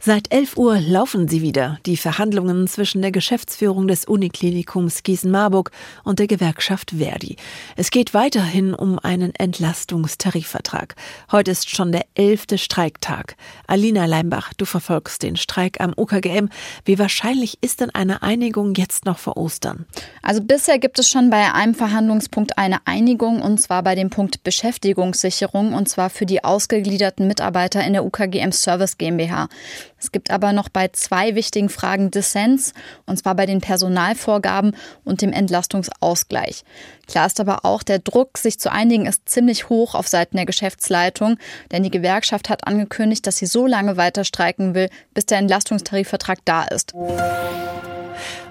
[0.00, 5.72] Seit 11 Uhr laufen sie wieder, die Verhandlungen zwischen der Geschäftsführung des Uniklinikums Gießen-Marburg
[6.04, 7.34] und der Gewerkschaft Verdi.
[7.74, 10.94] Es geht weiterhin um einen Entlastungstarifvertrag.
[11.32, 13.34] Heute ist schon der elfte Streiktag.
[13.66, 16.48] Alina Leimbach, du verfolgst den Streik am UKGM.
[16.84, 19.84] Wie wahrscheinlich ist denn eine Einigung jetzt noch vor Ostern?
[20.22, 24.44] Also bisher gibt es schon bei einem Verhandlungspunkt eine Einigung, und zwar bei dem Punkt
[24.44, 29.48] Beschäftigungssicherung, und zwar für die ausgegliederten Mitarbeiter in der UKGM Service GmbH.
[30.00, 32.72] Es gibt aber noch bei zwei wichtigen Fragen Dissens,
[33.06, 36.64] und zwar bei den Personalvorgaben und dem Entlastungsausgleich.
[37.06, 40.46] Klar ist aber auch, der Druck, sich zu einigen, ist ziemlich hoch auf Seiten der
[40.46, 41.38] Geschäftsleitung,
[41.72, 46.38] denn die Gewerkschaft hat angekündigt, dass sie so lange weiter streiken will, bis der Entlastungstarifvertrag
[46.44, 46.94] da ist.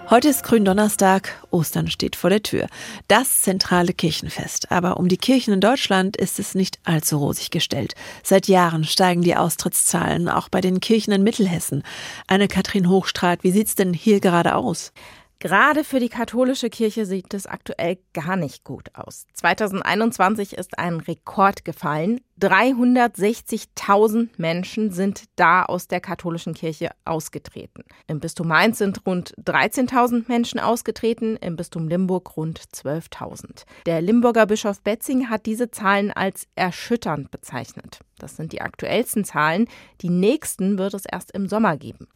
[0.09, 2.67] Heute ist Gründonnerstag, Ostern steht vor der Tür.
[3.09, 4.71] Das zentrale Kirchenfest.
[4.71, 7.93] Aber um die Kirchen in Deutschland ist es nicht allzu rosig gestellt.
[8.23, 11.83] Seit Jahren steigen die Austrittszahlen, auch bei den Kirchen in Mittelhessen.
[12.25, 14.93] Eine Katrin Hochstraat, wie sieht's denn hier gerade aus?
[15.39, 19.27] Gerade für die katholische Kirche sieht es aktuell gar nicht gut aus.
[19.33, 22.21] 2021 ist ein Rekord gefallen.
[22.41, 27.83] 360.000 Menschen sind da aus der katholischen Kirche ausgetreten.
[28.07, 33.65] Im Bistum Mainz sind rund 13.000 Menschen ausgetreten, im Bistum Limburg rund 12.000.
[33.85, 37.99] Der Limburger Bischof Betzing hat diese Zahlen als erschütternd bezeichnet.
[38.17, 39.67] Das sind die aktuellsten Zahlen.
[40.01, 42.07] Die nächsten wird es erst im Sommer geben.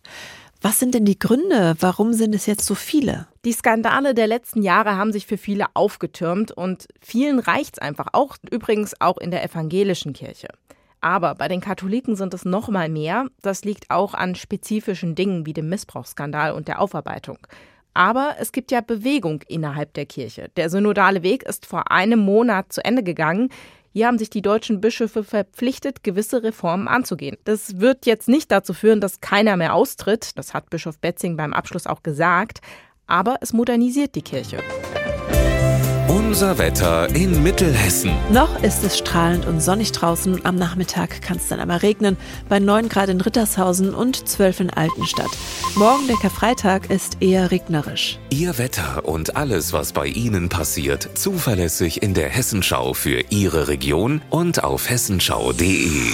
[0.63, 1.75] Was sind denn die Gründe?
[1.79, 3.27] Warum sind es jetzt so viele?
[3.45, 8.09] Die Skandale der letzten Jahre haben sich für viele aufgetürmt und vielen reicht es einfach,
[8.13, 10.49] auch übrigens auch in der evangelischen Kirche.
[11.01, 13.25] Aber bei den Katholiken sind es noch mal mehr.
[13.41, 17.39] Das liegt auch an spezifischen Dingen wie dem Missbrauchsskandal und der Aufarbeitung.
[17.95, 20.51] Aber es gibt ja Bewegung innerhalb der Kirche.
[20.57, 23.49] Der synodale Weg ist vor einem Monat zu Ende gegangen.
[23.93, 27.37] Hier haben sich die deutschen Bischöfe verpflichtet, gewisse Reformen anzugehen.
[27.43, 30.37] Das wird jetzt nicht dazu führen, dass keiner mehr austritt.
[30.37, 32.61] Das hat Bischof Betzing beim Abschluss auch gesagt.
[33.05, 34.59] Aber es modernisiert die Kirche.
[36.31, 38.13] Unser Wetter in Mittelhessen.
[38.31, 40.45] Noch ist es strahlend und sonnig draußen.
[40.45, 42.15] Am Nachmittag kann es dann aber regnen.
[42.47, 45.27] Bei 9 Grad in Rittershausen und 12 in Altenstadt.
[45.75, 48.17] Morgen, der Karfreitag, ist eher regnerisch.
[48.29, 54.21] Ihr Wetter und alles, was bei Ihnen passiert, zuverlässig in der Hessenschau für Ihre Region
[54.29, 56.13] und auf hessenschau.de.